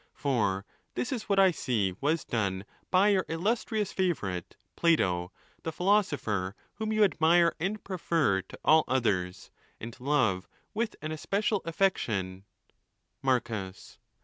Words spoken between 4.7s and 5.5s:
Plato,